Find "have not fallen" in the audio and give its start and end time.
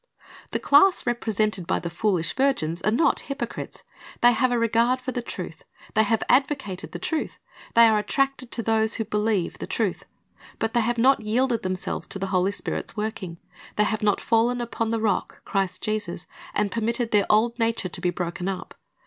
13.83-14.59